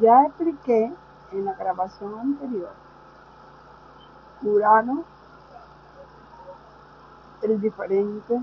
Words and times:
Ya 0.00 0.24
expliqué 0.24 0.92
en 1.32 1.44
la 1.44 1.54
grabación 1.54 2.18
anterior, 2.18 2.72
Urano, 4.42 5.04
el 7.42 7.60
diferente, 7.60 8.42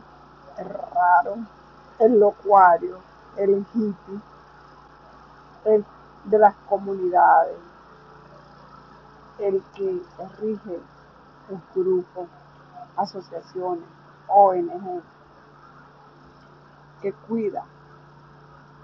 el 0.57 0.69
raro, 0.69 1.37
el 1.99 2.19
locuario, 2.19 2.99
el 3.35 3.65
hippie, 3.73 4.19
el 5.65 5.85
de 6.25 6.39
las 6.39 6.55
comunidades, 6.69 7.57
el 9.39 9.61
que 9.75 10.01
rige 10.39 10.79
los 11.49 11.59
grupos, 11.75 12.27
asociaciones, 12.95 13.85
ONG, 14.27 15.01
que 17.01 17.11
cuida 17.13 17.65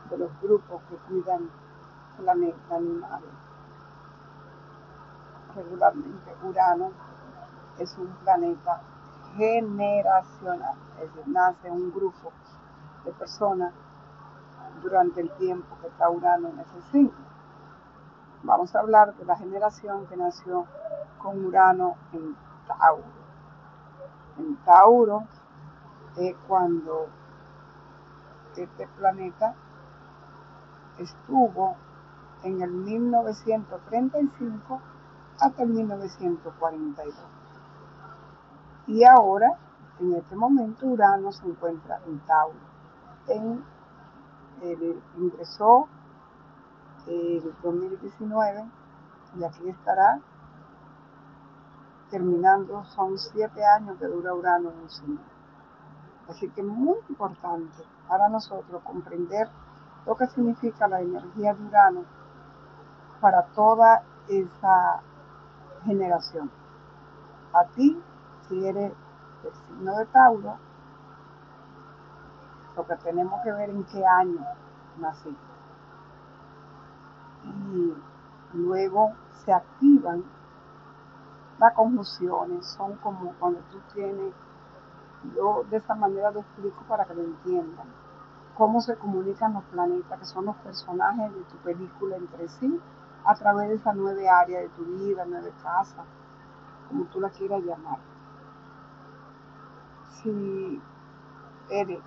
de 0.09 0.17
los 0.17 0.31
grupos 0.41 0.81
que 0.89 0.95
cuidan 1.07 1.49
planeta 2.17 2.75
animales. 2.75 3.29
Regularmente 5.55 6.35
Urano 6.43 6.91
es 7.79 7.97
un 7.97 8.07
planeta 8.23 8.81
generacional, 9.35 10.75
es 11.01 11.13
decir, 11.13 11.31
nace 11.31 11.69
un 11.69 11.91
grupo 11.91 12.31
de 13.05 13.11
personas 13.13 13.73
durante 14.81 15.21
el 15.21 15.29
tiempo 15.31 15.77
que 15.81 15.87
está 15.87 16.09
Urano 16.09 16.49
en 16.49 16.59
ese 16.59 16.81
signo. 16.91 17.27
Vamos 18.43 18.75
a 18.75 18.79
hablar 18.79 19.15
de 19.15 19.25
la 19.25 19.35
generación 19.35 20.05
que 20.07 20.17
nació 20.17 20.65
con 21.21 21.43
Urano 21.45 21.95
en 22.13 22.35
Tauro. 22.67 23.03
En 24.37 24.55
Tauro 24.57 25.23
es 26.17 26.35
cuando 26.47 27.07
este 28.55 28.87
planeta 28.87 29.53
estuvo 30.99 31.75
en 32.43 32.61
el 32.61 32.71
1935 32.71 34.81
hasta 35.39 35.63
el 35.63 35.69
1942. 35.69 37.15
Y 38.87 39.03
ahora, 39.03 39.57
en 39.99 40.13
este 40.13 40.35
momento, 40.35 40.85
Urano 40.85 41.31
se 41.31 41.45
encuentra 41.45 41.99
en 42.05 42.19
Tauro. 42.19 42.59
En, 43.27 43.63
ingresó 45.17 45.87
el 47.05 47.53
2019 47.61 48.65
y 49.37 49.43
aquí 49.43 49.69
estará 49.69 50.19
terminando, 52.09 52.85
son 52.85 53.17
siete 53.17 53.65
años 53.65 53.97
que 53.99 54.05
dura 54.05 54.33
Urano 54.33 54.71
en 54.71 54.79
un 54.79 54.89
signo. 54.89 55.19
Así 56.29 56.49
que 56.49 56.61
es 56.61 56.67
muy 56.67 56.97
importante 57.09 57.83
para 58.07 58.29
nosotros 58.29 58.81
comprender 58.83 59.49
lo 60.05 60.15
que 60.15 60.27
significa 60.27 60.87
la 60.87 61.01
energía 61.01 61.53
de 61.53 61.63
Urano 61.65 62.03
para 63.19 63.43
toda 63.47 64.03
esa 64.27 65.01
generación. 65.83 66.49
A 67.53 67.65
ti, 67.65 68.01
si 68.47 68.67
eres 68.67 68.93
del 69.43 69.53
signo 69.67 69.97
de 69.97 70.05
Tauro, 70.07 70.57
lo 72.75 72.85
que 72.85 72.95
tenemos 72.97 73.41
que 73.43 73.51
ver 73.51 73.69
en 73.69 73.83
qué 73.85 74.05
año 74.05 74.45
nací. 74.99 75.35
Y 77.43 77.93
luego 78.53 79.13
se 79.43 79.51
activan 79.51 80.23
las 81.59 81.73
conjunciones, 81.73 82.65
son 82.67 82.95
como 82.97 83.33
cuando 83.39 83.59
tú 83.71 83.79
tienes, 83.93 84.33
yo 85.35 85.63
de 85.69 85.77
esta 85.77 85.95
manera 85.95 86.31
lo 86.31 86.41
explico 86.41 86.83
para 86.87 87.05
que 87.05 87.15
lo 87.15 87.23
entiendan 87.23 87.87
cómo 88.57 88.81
se 88.81 88.95
comunican 88.95 89.53
los 89.53 89.63
planetas, 89.65 90.19
que 90.19 90.25
son 90.25 90.45
los 90.45 90.55
personajes 90.57 91.31
de 91.33 91.41
tu 91.41 91.57
película 91.57 92.15
entre 92.15 92.47
sí, 92.47 92.81
a 93.23 93.35
través 93.35 93.69
de 93.69 93.75
esas 93.75 93.95
nueve 93.95 94.27
áreas 94.27 94.63
de 94.63 94.69
tu 94.69 94.83
vida, 94.83 95.25
nueve 95.27 95.53
casas, 95.61 96.05
como 96.87 97.05
tú 97.05 97.21
la 97.21 97.29
quieras 97.29 97.61
llamar. 97.63 97.99
Si 100.09 100.81
eres 101.69 101.99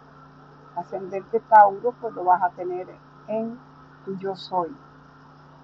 ascendente 0.74 1.38
Tauro, 1.40 1.92
pues 2.00 2.14
lo 2.14 2.24
vas 2.24 2.42
a 2.42 2.50
tener 2.50 2.88
en 3.28 3.56
tu 4.04 4.16
yo 4.16 4.34
soy, 4.34 4.74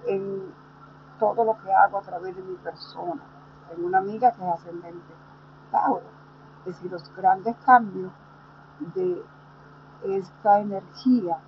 en 0.07 0.55
todo 1.19 1.45
lo 1.45 1.59
que 1.59 1.73
hago 1.73 1.99
a 1.99 2.03
través 2.03 2.37
de 2.37 2.43
mi 2.43 2.55
persona. 2.57 3.23
Tengo 3.69 3.89
una 3.89 3.99
amiga 3.99 4.31
que 4.31 4.47
es 4.47 4.55
ascendente 4.55 5.15
Tauro. 5.73 6.07
Es 6.61 6.75
decir, 6.75 6.93
los 6.93 7.13
grandes 7.17 7.57
cambios 7.65 8.13
de 8.95 9.25
esta 10.05 10.61
energía 10.61 11.39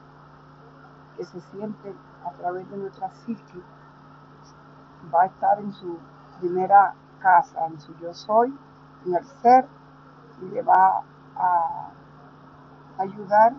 que 1.17 1.25
se 1.25 1.41
siente 1.41 1.95
a 2.25 2.31
través 2.33 2.69
de 2.71 2.77
nuestra 2.77 3.11
psique 3.11 3.61
va 5.13 5.23
a 5.23 5.27
estar 5.27 5.59
en 5.61 5.73
su 5.73 5.99
primera 6.41 6.95
casa, 7.21 7.67
en 7.67 7.81
su 7.81 7.95
yo 7.99 8.13
soy, 8.15 8.57
en 9.07 9.15
el 9.15 9.25
ser, 9.43 9.67
y 10.43 10.47
le 10.47 10.63
va 10.63 11.03
a 11.37 11.91
ayudar 12.99 13.55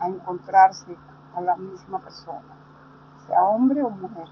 a 0.00 0.08
encontrarse 0.08 0.96
a 1.34 1.40
la 1.40 1.56
misma 1.56 1.98
persona, 2.00 2.54
sea 3.26 3.42
hombre 3.42 3.82
o 3.82 3.90
mujer, 3.90 4.28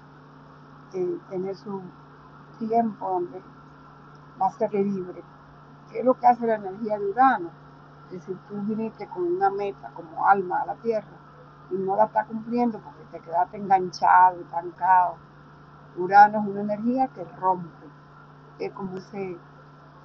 tener 0.91 1.55
su 1.55 1.81
tiempo 2.59 3.07
donde 3.09 3.41
va 4.41 4.47
a 4.47 4.51
ser 4.51 4.73
libre. 4.73 5.23
¿Qué 5.91 5.99
es 5.99 6.05
lo 6.05 6.13
que 6.15 6.27
hace 6.27 6.47
la 6.47 6.55
energía 6.55 6.97
de 6.97 7.09
Urano? 7.09 7.49
Que 8.09 8.19
si 8.19 8.33
tú 8.47 8.55
viniste 8.61 9.07
con 9.07 9.23
una 9.23 9.49
meta 9.49 9.89
como 9.93 10.27
alma 10.27 10.61
a 10.61 10.65
la 10.67 10.75
tierra 10.75 11.07
y 11.69 11.75
no 11.75 11.95
la 11.95 12.05
estás 12.05 12.25
cumpliendo 12.27 12.79
porque 12.79 13.03
te 13.11 13.19
quedaste 13.19 13.57
enganchado, 13.57 14.39
estancado, 14.39 15.15
Urano 15.97 16.39
es 16.41 16.47
una 16.47 16.61
energía 16.61 17.07
que 17.07 17.23
rompe, 17.39 17.87
es 18.59 18.71
como 18.71 18.97
ese 18.97 19.37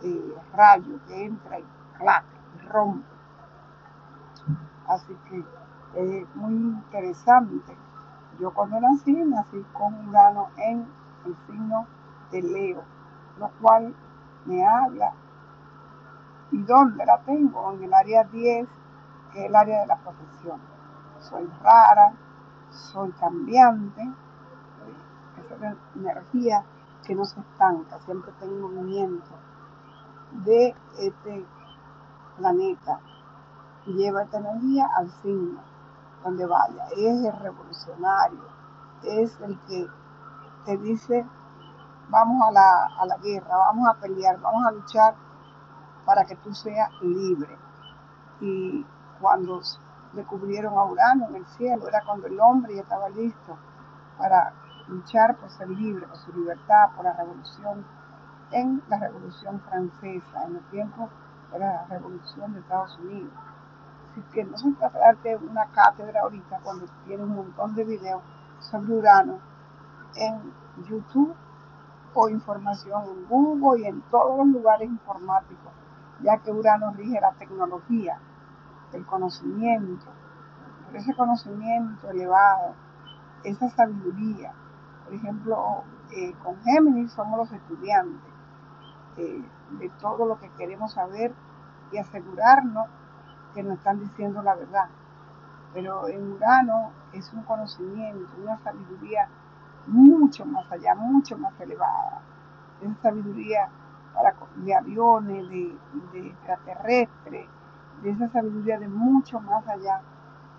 eh, 0.03 0.35
rayo 0.55 0.99
que 1.07 1.25
entra 1.25 1.59
y 1.59 1.65
clac, 1.99 2.25
rompe. 2.69 3.07
Así 4.89 5.17
que 5.29 5.45
es 5.95 6.35
muy 6.35 6.55
interesante. 6.55 7.77
Yo 8.41 8.53
cuando 8.53 8.81
nací, 8.81 9.13
nací 9.13 9.65
con 9.73 10.09
Urano 10.09 10.49
en 10.57 10.87
el 11.27 11.37
signo 11.47 11.87
de 12.31 12.43
Leo, 12.43 12.83
lo 13.39 13.51
cual 13.61 13.95
me 14.47 14.67
habla 14.67 15.13
¿Y 16.53 16.63
dónde 16.63 17.05
la 17.05 17.19
tengo? 17.23 17.73
En 17.73 17.83
el 17.83 17.95
área 17.95 18.25
10, 18.25 18.69
que 19.33 19.41
es 19.41 19.47
el 19.47 19.57
área 19.57 19.81
de 19.81 19.87
la 19.87 19.97
profesión. 19.97 20.61
Soy 21.19 21.49
rara, 21.63 22.13
soy 22.71 23.11
cambiante, 23.13 24.03
esa 25.39 25.71
es 25.71 25.77
energía 25.97 26.65
que 27.05 27.15
no 27.15 27.25
se 27.25 27.41
estanca, 27.41 27.99
siempre 28.01 28.33
tengo 28.39 28.69
movimiento 28.69 29.31
de 30.45 30.75
este 30.99 31.45
planeta 32.37 33.01
lleva 33.87 34.23
esta 34.23 34.39
energía 34.39 34.89
al 34.97 35.11
signo 35.23 35.61
donde 36.25 36.47
vaya. 36.47 36.87
Es 36.97 37.25
el 37.25 37.39
revolucionario, 37.41 38.45
es 39.03 39.39
el 39.41 39.59
que 39.67 39.87
te 40.65 40.77
dice 40.79 41.27
vamos 42.09 42.43
a 42.47 42.53
la, 42.53 42.87
a 42.99 43.07
la 43.07 43.17
guerra, 43.19 43.57
vamos 43.57 43.89
a 43.89 43.95
pelear, 43.95 44.39
vamos 44.41 44.65
a 44.67 44.71
luchar 44.73 45.15
para 46.05 46.25
que 46.25 46.37
tú 46.37 46.55
seas 46.55 46.91
libre. 47.01 47.57
Y 48.41 48.85
cuando 49.21 49.61
descubrieron 50.13 50.75
a 50.75 50.85
Urano 50.85 51.29
en 51.29 51.37
el 51.37 51.47
cielo, 51.47 51.89
era 51.89 52.03
cuando 52.05 52.27
el 52.27 52.39
hombre 52.41 52.75
ya 52.75 52.83
estaba 52.83 53.09
listo 53.09 53.57
para 54.19 54.53
luchar 54.89 55.37
por 55.37 55.51
ser 55.51 55.69
libre, 55.69 56.07
por 56.07 56.17
su 56.17 56.33
libertad, 56.33 56.91
por 56.95 57.05
la 57.05 57.13
revolución, 57.15 57.85
en 58.51 58.83
la 58.89 58.99
revolución 58.99 59.61
francesa, 59.61 60.45
en 60.45 60.57
el 60.57 60.65
tiempo 60.71 61.09
de 61.53 61.59
la 61.59 61.87
revolución 61.87 62.53
de 62.53 62.61
Estados 62.61 62.99
Unidos. 62.99 63.33
Así 64.11 64.23
que 64.33 64.45
no 64.45 64.59
se 64.59 64.73
trata 64.73 64.99
de 64.99 65.05
darte 65.05 65.37
una 65.37 65.67
cátedra 65.67 66.21
ahorita 66.21 66.61
cuando 66.63 66.87
tiene 67.07 67.23
un 67.23 67.35
montón 67.35 67.75
de 67.75 67.85
videos 67.85 68.23
sobre 68.59 68.93
Urano 68.93 69.39
en 70.17 70.53
YouTube 70.85 71.35
o 72.15 72.29
información 72.29 73.05
en 73.05 73.27
Google 73.27 73.81
y 73.81 73.87
en 73.87 74.03
todos 74.11 74.37
los 74.39 74.49
lugares 74.49 74.89
informáticos 74.89 75.73
ya 76.23 76.39
que 76.39 76.53
Urano 76.53 76.93
rige 76.93 77.21
la 77.21 77.33
tecnología, 77.33 78.19
el 78.93 79.05
conocimiento, 79.07 80.07
por 80.87 80.97
ese 80.97 81.15
conocimiento 81.15 82.11
elevado, 82.11 82.75
esa 83.45 83.69
sabiduría. 83.71 84.53
Por 85.05 85.15
ejemplo, 85.15 85.85
eh, 86.11 86.35
con 86.43 86.61
Géminis 86.63 87.13
somos 87.13 87.39
los 87.39 87.53
estudiantes 87.53 88.33
eh, 89.17 89.43
de 89.79 89.89
todo 90.01 90.27
lo 90.27 90.39
que 90.39 90.49
queremos 90.51 90.93
saber 90.93 91.33
y 91.91 91.99
asegurarnos 91.99 92.89
que 93.55 93.63
nos 93.63 93.79
están 93.79 94.01
diciendo 94.01 94.43
la 94.43 94.55
verdad. 94.55 94.89
Pero 95.75 96.09
en 96.09 96.33
Urano 96.33 96.91
es 97.13 97.33
un 97.33 97.43
conocimiento, 97.43 98.29
una 98.43 98.59
sabiduría 98.59 99.29
mucho 99.87 100.45
más 100.45 100.71
allá, 100.71 100.95
mucho 100.95 101.37
más 101.37 101.59
elevada. 101.61 102.21
Esa 102.81 102.95
sabiduría 103.03 103.69
para, 104.15 104.35
de 104.57 104.75
aviones, 104.75 105.49
de, 105.49 105.79
de 106.13 106.29
extraterrestres, 106.29 107.49
de 108.03 108.11
esa 108.11 108.29
sabiduría 108.31 108.79
de 108.79 108.89
mucho 108.89 109.41
más 109.41 109.67
allá, 109.69 110.01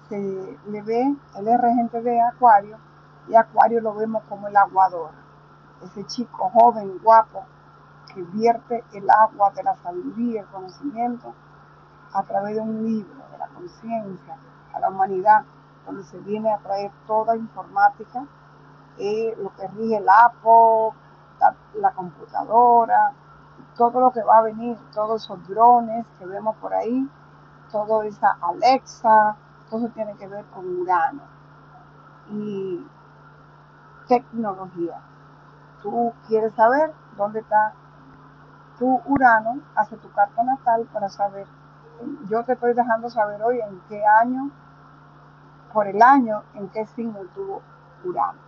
se 0.10 0.58
le 0.68 0.82
ve, 0.82 1.16
él 1.36 1.48
es 1.48 1.62
regente 1.62 2.02
de 2.02 2.22
Acuario 2.22 2.78
y 3.28 3.36
Acuario 3.36 3.82
lo 3.82 3.94
vemos 3.94 4.24
como 4.28 4.48
el 4.48 4.56
aguador, 4.56 5.12
ese 5.84 6.06
chico 6.06 6.50
joven, 6.50 7.00
guapo, 7.02 7.46
que 8.14 8.22
vierte 8.22 8.84
el 8.94 9.10
agua 9.10 9.52
de 9.52 9.64
la 9.64 9.76
sabiduría, 9.78 10.42
el 10.42 10.48
conocimiento, 10.48 11.34
a 12.14 12.24
través 12.24 12.56
de 12.56 12.62
un 12.62 12.84
libro, 12.84 13.24
de 13.32 13.38
la 13.38 13.48
conciencia, 13.48 14.38
a 14.74 14.80
la 14.80 14.90
humanidad, 14.90 15.44
donde 15.86 16.04
se 16.04 16.20
viene 16.20 16.52
a 16.52 16.60
traer 16.60 16.92
toda 17.08 17.36
informática, 17.36 18.26
eh, 18.98 19.36
lo 19.38 19.54
que 19.56 19.68
rige 19.68 19.98
el 19.98 20.08
APO, 20.08 20.94
la, 21.76 21.92
computadora, 21.92 23.14
todo 23.76 24.00
lo 24.00 24.12
que 24.12 24.24
va 24.24 24.40
a 24.40 24.44
venir, 24.44 24.78
todos 24.94 25.24
esos 25.24 25.48
drones 25.48 26.06
que 26.20 26.26
vemos 26.26 26.56
por 26.58 26.74
ahí, 26.74 27.10
todo 27.72 28.04
esa 28.04 28.38
Alexa, 28.42 29.36
todo 29.70 29.90
tiene 29.90 30.14
que 30.16 30.28
ver 30.28 30.46
con 30.46 30.82
Urano 30.82 31.22
y 32.30 32.86
tecnología. 34.08 35.02
Tú 35.82 36.14
quieres 36.28 36.54
saber 36.54 36.94
dónde 37.18 37.40
está 37.40 37.74
tu 38.78 39.02
Urano, 39.06 39.60
hace 39.76 39.98
tu 39.98 40.12
carta 40.12 40.44
natal 40.44 40.88
para 40.94 41.10
saber. 41.10 41.48
Yo 42.30 42.44
te 42.44 42.54
estoy 42.54 42.74
dejando 42.74 43.10
saber 43.10 43.42
hoy 43.42 43.60
en 43.60 43.82
qué 43.90 44.06
año, 44.06 44.52
por 45.74 45.88
el 45.88 46.02
año, 46.02 46.44
en 46.54 46.70
qué 46.70 46.86
signo 46.86 47.20
tuvo 47.34 47.62
Urano. 48.04 48.40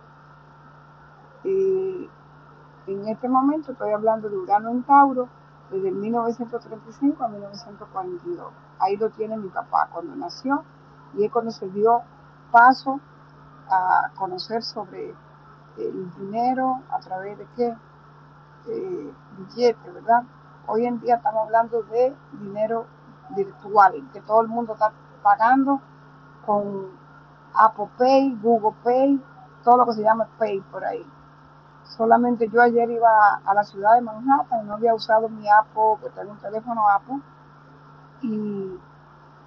Y 1.44 2.08
en 2.86 3.08
este 3.08 3.28
momento 3.28 3.72
estoy 3.72 3.92
hablando 3.92 4.28
de 4.28 4.36
Urano 4.36 4.70
en 4.70 4.82
Tauro 4.84 5.28
desde 5.70 5.90
1935 5.90 7.24
a 7.24 7.28
1942. 7.28 8.52
Ahí 8.78 8.96
lo 8.96 9.10
tiene 9.10 9.36
mi 9.36 9.48
papá 9.48 9.88
cuando 9.92 10.14
nació 10.14 10.62
y 11.14 11.24
es 11.24 11.32
cuando 11.32 11.50
se 11.50 11.68
dio 11.70 12.02
paso 12.50 13.00
a 13.68 14.10
conocer 14.16 14.62
sobre 14.62 15.14
el 15.76 16.14
dinero 16.14 16.82
a 16.90 17.00
través 17.00 17.38
de 17.38 17.46
qué 17.56 17.76
eh, 18.68 19.12
billete, 19.38 19.90
¿verdad? 19.90 20.22
Hoy 20.66 20.86
en 20.86 21.00
día 21.00 21.16
estamos 21.16 21.44
hablando 21.44 21.82
de 21.82 22.14
dinero 22.32 22.86
virtual, 23.30 24.08
que 24.12 24.20
todo 24.20 24.42
el 24.42 24.48
mundo 24.48 24.74
está 24.74 24.92
pagando 25.22 25.80
con 26.44 26.88
Apple 27.54 27.88
Pay, 27.98 28.38
Google 28.40 28.76
Pay, 28.82 29.20
todo 29.64 29.78
lo 29.78 29.86
que 29.86 29.94
se 29.94 30.02
llama 30.02 30.28
Pay 30.38 30.60
por 30.60 30.84
ahí. 30.84 31.04
Solamente 31.88 32.48
yo 32.48 32.60
ayer 32.60 32.90
iba 32.90 33.40
a 33.44 33.54
la 33.54 33.62
ciudad 33.64 33.94
de 33.94 34.02
Manhattan 34.02 34.62
y 34.62 34.66
no 34.66 34.74
había 34.74 34.94
usado 34.94 35.28
mi 35.28 35.48
Apple, 35.48 35.98
que 36.02 36.10
tengo 36.10 36.32
un 36.32 36.38
teléfono 36.38 36.82
Apple, 36.88 37.20
y 38.22 38.78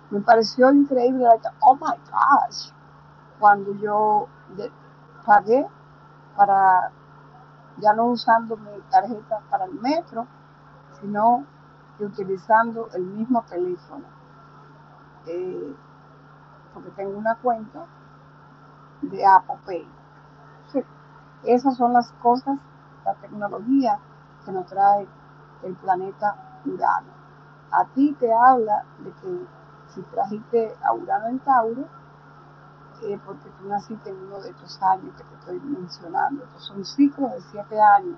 me 0.10 0.22
pareció 0.22 0.72
increíble, 0.72 1.28
oh 1.62 1.76
my 1.76 1.98
gosh, 2.10 2.72
cuando 3.40 3.74
yo 3.76 4.28
pagué 5.26 5.68
para 6.36 6.92
ya 7.78 7.94
no 7.94 8.08
usando 8.08 8.58
mi 8.58 8.72
tarjeta 8.90 9.42
para 9.50 9.66
el 9.66 9.74
metro, 9.76 10.28
sino 11.00 11.46
que 11.98 12.06
utilizando 12.06 12.90
el 12.94 13.04
mismo 13.04 13.44
teléfono. 13.44 14.06
Eh, 15.26 15.76
porque 16.74 16.90
tengo 16.92 17.18
una 17.18 17.36
cuenta 17.36 17.86
de 19.02 19.26
Apple 19.26 19.60
Pay. 19.66 19.88
Esas 21.44 21.78
son 21.78 21.94
las 21.94 22.12
cosas, 22.22 22.58
la 23.06 23.14
tecnología 23.16 24.00
que 24.46 24.52
nos 24.52 24.66
trae 24.66 25.08
el 25.64 25.76
planeta 25.76 26.36
Urano. 26.66 27.20
A 27.72 27.86
ti 27.86 28.16
te 28.20 28.34
habla 28.34 28.84
de 29.00 29.12
que 29.12 29.46
si 29.90 30.02
trajiste 30.04 30.76
a 30.84 30.94
Urano 30.94 31.28
en 31.28 31.40
Tauro, 31.40 31.86
eh, 33.02 33.20
porque 33.26 33.50
tú 33.58 33.68
naciste 33.68 34.10
en 34.10 34.18
uno 34.28 34.42
de 34.42 34.50
estos 34.50 34.82
años 34.82 35.16
que 35.16 35.24
te 35.24 35.36
estoy 35.36 35.60
mencionando. 35.62 36.44
Estos 36.44 36.66
son 36.66 36.84
ciclos 36.84 37.32
de 37.32 37.42
siete 37.42 37.80
años. 37.80 38.18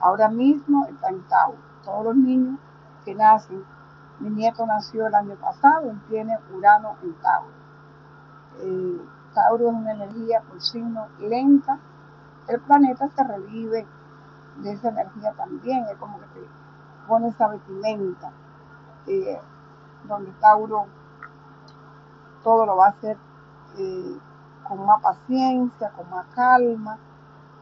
Ahora 0.00 0.28
mismo 0.28 0.86
está 0.86 1.08
en 1.08 1.22
Tauro. 1.28 1.58
Todos 1.84 2.04
los 2.06 2.16
niños 2.16 2.58
que 3.04 3.14
nacen, 3.14 3.64
mi 4.20 4.30
nieto 4.30 4.66
nació 4.66 5.06
el 5.06 5.14
año 5.14 5.36
pasado, 5.36 5.90
él 5.90 6.00
tiene 6.08 6.36
Urano 6.52 6.96
en 7.02 7.14
Tauro. 7.14 7.52
Eh, 8.60 9.00
Tauro 9.34 9.68
es 9.68 9.74
una 9.74 9.92
energía 9.92 10.40
por 10.40 10.60
signo 10.60 11.06
lenta. 11.20 11.78
El 12.48 12.60
planeta 12.60 13.08
se 13.14 13.24
revive 13.24 13.86
de 14.56 14.72
esa 14.72 14.88
energía 14.88 15.32
también, 15.34 15.84
es 15.84 15.96
como 15.98 16.18
que 16.18 16.26
te 16.26 16.40
pone 17.06 17.28
esa 17.28 17.48
vestimenta, 17.48 18.32
eh, 19.06 19.40
donde 20.04 20.32
Tauro 20.40 20.86
todo 22.42 22.64
lo 22.64 22.76
va 22.76 22.86
a 22.86 22.90
hacer 22.90 23.18
eh, 23.76 24.18
con 24.66 24.84
más 24.86 25.02
paciencia, 25.02 25.90
con 25.90 26.08
más 26.10 26.26
calma, 26.34 26.98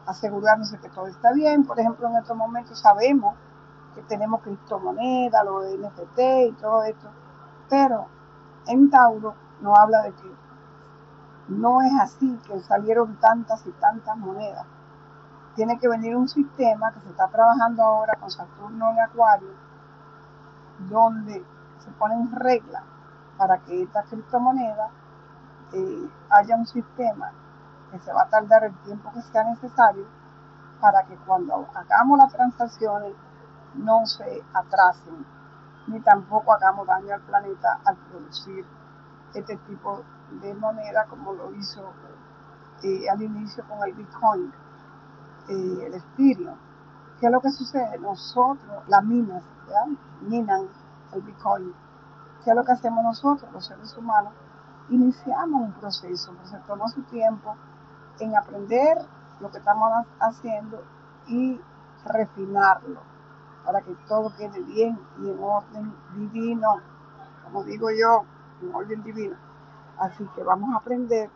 asegurándose 0.05 0.77
que 0.79 0.89
todo 0.89 1.07
está 1.07 1.33
bien. 1.33 1.65
Por 1.65 1.79
ejemplo, 1.79 2.07
en 2.07 2.15
estos 2.15 2.35
momentos 2.35 2.79
sabemos 2.79 3.35
que 3.93 4.01
tenemos 4.03 4.41
criptomonedas, 4.41 5.45
los 5.45 5.65
NFT 5.65 6.19
y 6.49 6.51
todo 6.53 6.83
esto, 6.83 7.09
pero 7.69 8.07
en 8.67 8.89
Tauro 8.89 9.33
no 9.61 9.75
habla 9.75 10.03
de 10.03 10.13
que 10.13 10.31
no 11.49 11.81
es 11.81 11.91
así, 12.01 12.39
que 12.45 12.59
salieron 12.59 13.15
tantas 13.17 13.65
y 13.65 13.71
tantas 13.71 14.17
monedas. 14.17 14.65
Tiene 15.57 15.79
que 15.79 15.87
venir 15.87 16.15
un 16.15 16.29
sistema 16.29 16.91
que 16.91 16.99
se 16.99 17.09
está 17.09 17.27
trabajando 17.29 17.81
ahora 17.81 18.13
con 18.19 18.29
Saturno 18.29 18.91
en 18.91 18.99
Acuario, 18.99 19.49
donde 20.87 21.43
se 21.79 21.91
ponen 21.97 22.31
reglas 22.31 22.83
para 23.39 23.57
que 23.57 23.81
estas 23.81 24.05
criptomonedas 24.05 24.91
eh, 25.73 26.09
haya 26.29 26.55
un 26.55 26.67
sistema 26.67 27.31
que 27.89 27.97
se 27.97 28.13
va 28.13 28.21
a 28.21 28.29
tardar 28.29 28.65
el 28.65 28.75
tiempo 28.83 29.11
que 29.11 29.23
sea 29.23 29.45
necesario 29.45 30.05
para 30.79 31.01
que 31.07 31.15
cuando 31.25 31.67
hagamos 31.73 32.19
las 32.19 32.31
transacciones 32.33 33.13
no 33.73 34.05
se 34.05 34.43
atrasen, 34.53 35.25
ni 35.87 35.99
tampoco 36.01 36.53
hagamos 36.53 36.85
daño 36.85 37.15
al 37.15 37.21
planeta 37.21 37.79
al 37.83 37.95
producir 37.95 38.63
este 39.33 39.57
tipo 39.57 40.03
de 40.39 40.53
moneda 40.53 41.05
como 41.05 41.33
lo 41.33 41.51
hizo 41.55 41.81
eh, 42.83 43.09
al 43.09 43.23
inicio 43.23 43.63
con 43.67 43.81
el 43.83 43.95
Bitcoin, 43.95 44.53
eh, 45.49 45.85
el 45.85 45.93
Ethereum. 45.93 46.55
¿Qué 47.19 47.25
es 47.25 47.31
lo 47.31 47.41
que 47.41 47.49
sucede? 47.51 47.97
Nosotros, 47.99 48.83
las 48.87 49.03
minas, 49.03 49.43
minan 50.21 50.67
el 51.13 51.21
Bitcoin. 51.21 51.73
¿Qué 52.43 52.51
es 52.51 52.55
lo 52.55 52.63
que 52.63 52.71
hacemos 52.71 53.03
nosotros, 53.03 53.51
los 53.51 53.65
seres 53.65 53.97
humanos? 53.97 54.33
iniciamos 54.89 55.61
un 55.61 55.73
proceso, 55.73 56.33
pero 56.35 56.47
se 56.47 56.57
toma 56.67 56.87
su 56.87 57.01
tiempo 57.03 57.55
en 58.19 58.35
aprender 58.35 58.97
lo 59.39 59.51
que 59.51 59.57
estamos 59.57 59.91
haciendo 60.19 60.83
y 61.27 61.59
refinarlo 62.05 63.01
para 63.65 63.81
que 63.81 63.93
todo 64.07 64.33
quede 64.37 64.61
bien 64.61 64.97
y 65.21 65.29
en 65.29 65.43
orden 65.43 65.93
divino, 66.15 66.79
como 67.43 67.63
digo 67.63 67.89
yo, 67.91 68.23
en 68.61 68.73
orden 68.73 69.03
divino. 69.03 69.35
Así 69.99 70.25
que 70.35 70.43
vamos 70.43 70.73
a 70.73 70.77
aprender. 70.77 71.29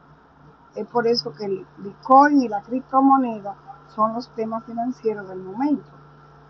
Es 0.75 0.87
por 0.87 1.05
eso 1.05 1.33
que 1.33 1.45
el 1.45 1.67
Bitcoin 1.77 2.41
y 2.43 2.47
la 2.47 2.61
criptomoneda 2.61 3.53
son 3.95 4.13
los 4.13 4.29
temas 4.29 4.63
financieros 4.65 5.27
del 5.27 5.39
momento. 5.39 5.89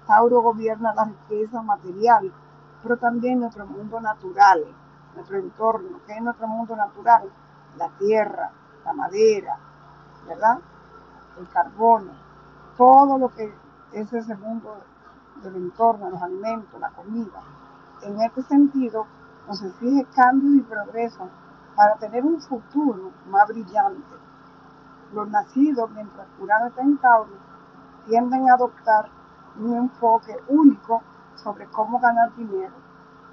Tauro 0.07 0.41
gobierna 0.41 0.93
la 0.93 1.05
riqueza 1.05 1.61
material, 1.61 2.31
pero 2.81 2.97
también 2.97 3.39
nuestro 3.39 3.65
mundo 3.65 3.99
natural, 3.99 4.65
nuestro 5.15 5.37
entorno, 5.37 5.99
que 6.05 6.13
es 6.13 6.21
nuestro 6.21 6.47
mundo 6.47 6.75
natural, 6.75 7.29
la 7.77 7.89
tierra, 7.97 8.51
la 8.85 8.93
madera, 8.93 9.57
¿verdad? 10.27 10.59
El 11.39 11.47
carbono, 11.49 12.11
todo 12.77 13.17
lo 13.17 13.29
que 13.29 13.53
es 13.93 14.13
ese 14.13 14.35
mundo 14.35 14.77
del 15.43 15.55
entorno, 15.55 16.09
los 16.09 16.21
alimentos, 16.21 16.79
la 16.79 16.89
comida. 16.89 17.41
En 18.03 18.19
este 18.21 18.41
sentido, 18.43 19.05
nos 19.47 19.61
exige 19.63 20.05
cambios 20.15 20.55
y 20.55 20.61
progreso 20.61 21.27
para 21.75 21.95
tener 21.95 22.23
un 22.23 22.39
futuro 22.41 23.11
más 23.27 23.47
brillante. 23.47 24.15
Los 25.13 25.29
nacidos, 25.29 25.89
mientras 25.91 26.27
Urano 26.39 26.67
está 26.67 26.81
en 26.81 26.97
Tauro, 26.97 27.33
tienden 28.07 28.49
a 28.49 28.53
adoptar 28.53 29.09
un 29.59 29.75
enfoque 29.75 30.35
único 30.47 31.01
sobre 31.35 31.65
cómo 31.67 31.99
ganar 31.99 32.33
dinero 32.35 32.81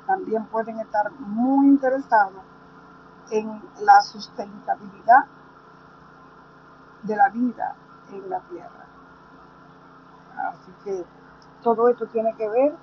también 0.08 0.46
pueden 0.46 0.80
estar 0.80 1.12
muy 1.12 1.68
interesados 1.68 2.42
en 3.30 3.62
la 3.80 4.00
sustentabilidad 4.00 5.26
de 7.02 7.14
la 7.14 7.28
vida 7.28 7.74
en 8.10 8.30
la 8.30 8.40
Tierra. 8.40 8.86
Así 10.48 10.72
que 10.82 11.04
todo 11.62 11.90
esto 11.90 12.06
tiene 12.06 12.34
que 12.36 12.48
ver 12.48 12.74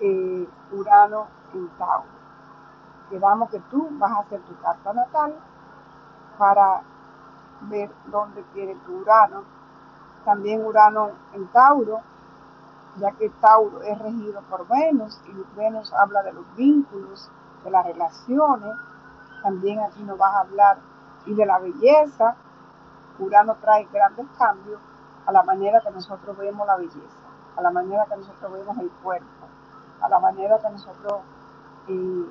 eh, 0.00 0.48
Urano 0.72 1.28
en 1.54 1.66
Tauro. 1.78 2.14
Quedamos 3.08 3.48
que 3.48 3.60
tú 3.70 3.88
vas 3.92 4.12
a 4.12 4.20
hacer 4.20 4.42
tu 4.42 4.54
carta 4.60 4.92
natal 4.92 5.34
para 6.36 6.82
ver 7.68 7.90
dónde 8.06 8.42
tiene 8.54 8.74
tu 8.86 8.98
Urano. 8.98 9.42
También 10.24 10.64
Urano 10.64 11.10
en 11.34 11.46
Tauro 11.48 12.00
ya 12.96 13.10
que 13.12 13.28
Tauro 13.40 13.82
es 13.82 13.98
regido 13.98 14.40
por 14.42 14.66
Venus 14.68 15.20
y 15.26 15.58
Venus 15.58 15.92
habla 15.92 16.22
de 16.22 16.32
los 16.32 16.44
vínculos, 16.56 17.30
de 17.64 17.70
las 17.70 17.84
relaciones, 17.84 18.74
también 19.42 19.80
aquí 19.80 20.02
nos 20.02 20.18
vas 20.18 20.34
a 20.34 20.40
hablar 20.40 20.78
y 21.26 21.34
de 21.34 21.46
la 21.46 21.58
belleza. 21.58 22.36
Urano 23.18 23.56
trae 23.60 23.88
grandes 23.92 24.26
cambios 24.38 24.80
a 25.26 25.32
la 25.32 25.42
manera 25.42 25.80
que 25.80 25.90
nosotros 25.90 26.36
vemos 26.36 26.66
la 26.66 26.76
belleza, 26.76 27.28
a 27.56 27.62
la 27.62 27.70
manera 27.70 28.06
que 28.06 28.16
nosotros 28.16 28.52
vemos 28.52 28.76
el 28.78 28.90
cuerpo, 29.02 29.46
a 30.00 30.08
la 30.08 30.18
manera 30.18 30.58
que 30.58 30.70
nosotros 30.70 31.20
eh, 31.88 32.26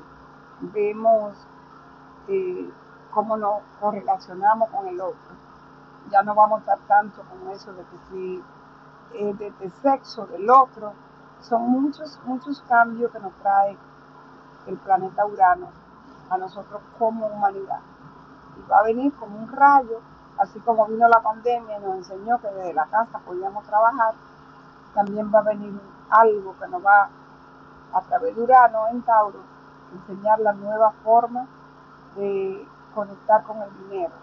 vemos 0.61 1.33
eh, 2.27 2.69
cómo 3.13 3.37
nos 3.37 3.61
correlacionamos 3.79 4.69
con 4.69 4.87
el 4.87 4.99
otro. 4.99 5.35
Ya 6.09 6.23
no 6.23 6.35
vamos 6.35 6.57
a 6.57 6.59
estar 6.61 6.79
tanto 6.87 7.23
con 7.23 7.49
eso 7.51 7.71
de 7.73 7.83
que 7.83 7.97
si 8.09 8.43
es 9.13 9.37
de, 9.37 9.69
sexo 9.81 10.25
del 10.27 10.49
otro. 10.49 10.93
Son 11.41 11.61
muchos, 11.61 12.19
muchos 12.25 12.61
cambios 12.67 13.11
que 13.11 13.19
nos 13.19 13.33
trae 13.33 13.77
el 14.67 14.77
planeta 14.77 15.25
Urano 15.25 15.67
a 16.29 16.37
nosotros 16.37 16.81
como 16.97 17.27
humanidad. 17.27 17.79
Y 18.57 18.69
va 18.69 18.79
a 18.79 18.83
venir 18.83 19.13
como 19.15 19.37
un 19.37 19.51
rayo, 19.51 19.99
así 20.37 20.59
como 20.61 20.87
vino 20.87 21.07
la 21.07 21.21
pandemia 21.21 21.77
y 21.77 21.81
nos 21.81 21.95
enseñó 21.95 22.39
que 22.39 22.47
desde 22.47 22.73
la 22.73 22.85
casa 22.85 23.19
podíamos 23.19 23.65
trabajar, 23.65 24.13
también 24.93 25.31
va 25.33 25.39
a 25.39 25.43
venir 25.43 25.79
algo 26.09 26.55
que 26.59 26.67
nos 26.67 26.85
va 26.85 27.09
a 27.93 28.01
través 28.01 28.35
de 28.35 28.41
Urano 28.41 28.87
en 28.89 29.01
Tauro, 29.01 29.39
enseñar 29.93 30.39
la 30.39 30.53
nueva 30.53 30.91
forma 31.03 31.45
de 32.15 32.67
conectar 32.93 33.43
con 33.43 33.61
el 33.61 33.69
dinero, 33.83 34.13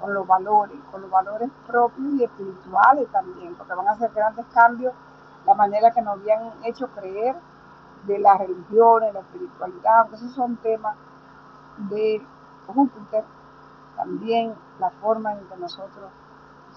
con 0.00 0.14
los 0.14 0.26
valores, 0.26 0.76
con 0.90 1.02
los 1.02 1.10
valores 1.10 1.50
propios 1.66 2.14
y 2.14 2.24
espirituales 2.24 3.08
también, 3.10 3.54
porque 3.56 3.74
van 3.74 3.88
a 3.88 3.92
hacer 3.92 4.10
grandes 4.14 4.46
cambios 4.54 4.94
la 5.46 5.54
manera 5.54 5.90
que 5.92 6.02
nos 6.02 6.18
habían 6.18 6.52
hecho 6.64 6.88
creer 6.88 7.36
de 8.06 8.18
las 8.18 8.38
religiones, 8.38 9.14
la 9.14 9.20
espiritualidad, 9.20 10.00
aunque 10.00 10.16
esos 10.16 10.32
son 10.32 10.56
temas 10.56 10.96
de 11.90 12.22
Júpiter, 12.66 13.24
también 13.96 14.54
la 14.78 14.90
forma 14.90 15.32
en 15.32 15.40
que 15.48 15.56
nosotros 15.56 16.10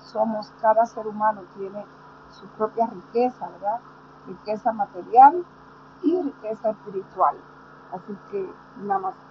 somos, 0.06 0.52
cada 0.62 0.86
ser 0.86 1.08
humano 1.08 1.42
tiene 1.58 1.86
su 2.32 2.48
propia 2.48 2.88
riqueza, 2.88 3.48
¿verdad? 3.50 3.80
Riqueza 4.28 4.72
material 4.72 5.46
y 6.02 6.22
riqueza 6.22 6.72
espiritual. 6.72 7.36
Así 7.92 8.18
que 8.32 8.50
namaste. 8.78 9.22